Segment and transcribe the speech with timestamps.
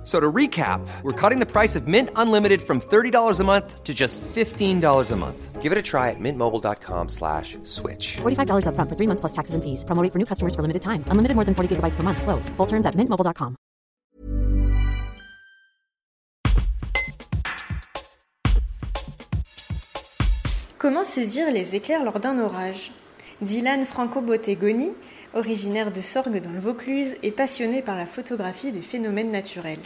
[0.00, 3.84] F- So to recap, we're cutting the price of Mint Unlimited from $30 a month
[3.84, 5.60] to just $15 a month.
[5.60, 8.16] Give it a try at mintmobile.com slash switch.
[8.22, 9.84] $45 upfront for three months plus taxes and fees.
[9.84, 11.04] Promo rate for new customers for limited time.
[11.08, 12.22] Unlimited more than 40 gigabytes per month.
[12.22, 12.48] Slows.
[12.56, 13.56] Full terms at mintmobile.com.
[20.78, 22.92] Comment saisir les éclairs lors d'un orage
[23.42, 24.90] Dylan Franco Bottegoni,
[25.34, 29.78] originaire de Sorgue dans le Vaucluse, est passionné par la photographie des phénomènes naturels.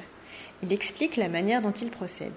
[0.62, 2.32] Il explique la manière dont il procède.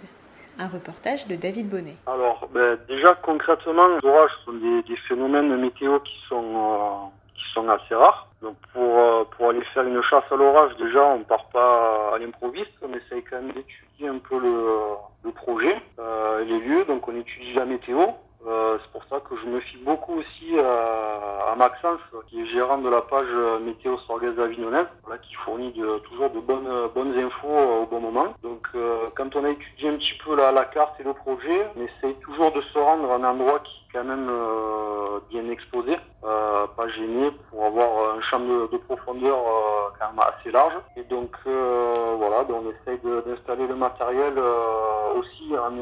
[0.60, 1.96] Un reportage de David Bonnet.
[2.08, 7.70] Alors, ben, déjà concrètement, les orages sont des, phénomènes météo qui sont euh, qui sont
[7.70, 8.28] assez rares.
[8.42, 12.18] Donc pour euh, pour aller faire une chasse à l'orage, déjà on part pas à
[12.18, 14.80] l'improviste, on essaye quand même d'étudier un peu le,
[15.24, 16.86] le projet, euh, les lieux.
[16.86, 18.00] Donc on étudie la météo.
[18.46, 22.46] Euh, c'est pour ça que je me fie beaucoup aussi à, à Maxence, qui est
[22.46, 26.70] gérant de la page euh, météo sorgaise avignonnaise, voilà, qui fournit de- toujours de bonnes
[26.94, 28.36] bonnes infos euh, au bon moment.
[28.44, 31.68] Donc euh, quand on a étudié un petit peu la, la carte et le projet,
[31.76, 35.50] on essaye toujours de se rendre à un endroit qui est quand même euh, bien
[35.50, 40.52] exposé, euh, pas gêné, pour avoir un champ de, de profondeur euh, quand même assez
[40.52, 40.76] large.
[40.96, 45.74] Et donc euh, voilà, donc on essaye d'installer le matériel euh, aussi en,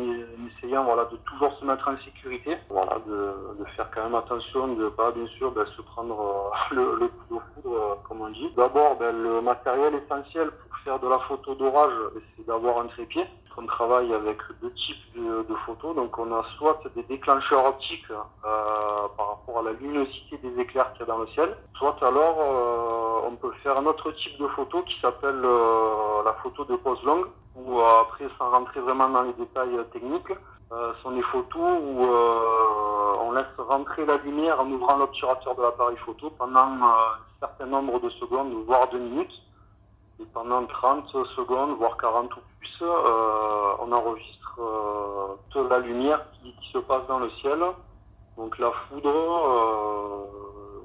[0.47, 4.89] essayant voilà de toujours se mettre en sécurité, voilà de, faire quand même attention de
[4.89, 8.29] pas bien sûr ben, se prendre euh, le, le coup de foudre euh, comme on
[8.29, 8.49] dit.
[8.55, 11.93] D'abord ben, le matériel essentiel pour faire de la photo d'orage,
[12.35, 13.25] c'est d'avoir un trépied.
[13.57, 19.07] On travaille avec deux types de, photos, donc on a soit des déclencheurs optiques euh,
[19.15, 23.23] par rapport à la luminosité des éclairs qu'il y a dans le ciel, soit alors
[23.25, 27.27] on peut faire un autre type de photo qui s'appelle la photo de pose longue,
[28.38, 30.31] sans rentrer vraiment dans les détails euh, techniques,
[30.71, 35.62] euh, sont des photos où euh, on laisse rentrer la lumière en ouvrant l'obturateur de
[35.62, 39.41] l'appareil photo pendant euh, un certain nombre de secondes, voire de minutes.
[40.19, 44.59] Et pendant 30 secondes, voire 40 ou plus, on enregistre
[45.50, 47.59] toute la lumière qui, qui se passe dans le ciel.
[48.38, 50.29] Donc la foudre,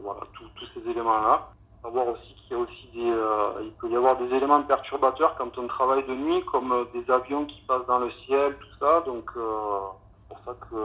[0.03, 1.49] voilà, tous ces éléments-là.
[1.83, 5.35] Savoir aussi qu'il y a aussi des, euh, il peut y avoir des éléments perturbateurs
[5.39, 8.79] quand on travaille de nuit, comme euh, des avions qui passent dans le ciel, tout
[8.79, 9.03] ça.
[9.07, 9.79] Donc euh,
[10.19, 10.77] c'est pour ça que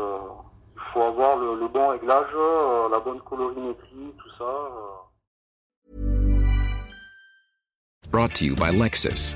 [0.75, 2.33] il faut avoir le, le bon réglage,
[2.91, 4.45] la bonne colorimétrie, tout ça.
[8.09, 9.35] Brought to you by Lexus.